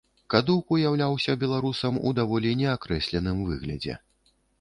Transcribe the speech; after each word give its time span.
Кадук 0.33 0.71
уяўляўся 0.77 1.35
беларусам 1.43 1.99
у 2.07 2.13
даволі 2.19 2.53
неакрэсленым 2.61 3.45
выглядзе. 3.51 3.99